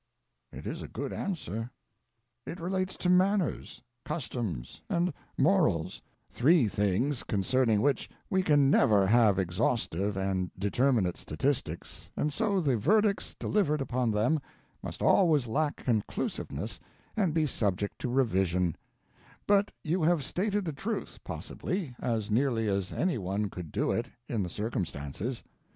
[0.51, 1.69] ']It is a good answer.
[2.47, 9.37] It relates to manners, customs, and morals three things concerning which we can never have
[9.37, 14.39] exhaustive and determinate statistics, and so the verdicts delivered upon them
[14.81, 16.79] must always lack conclusiveness
[17.15, 18.75] and be subject to revision;
[19.45, 24.09] but you have stated the truth, possibly, as nearly as any one could do it,
[24.27, 25.43] in the circumstances.